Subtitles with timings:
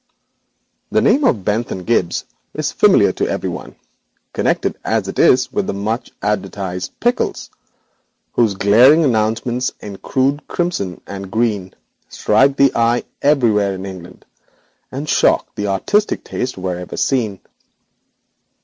[0.89, 2.23] The name of Bentham Gibbes
[2.55, 3.75] is familiar to everyone,
[4.33, 7.51] connected as it is with the much advertised pickles,
[8.33, 11.75] whose glaring announcements in crude crimson and green
[12.09, 14.23] strike the eye throughout Great Britain,
[14.91, 17.39] and shock the artistic sense wherever seen.